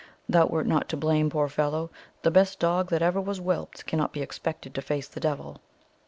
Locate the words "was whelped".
3.21-3.85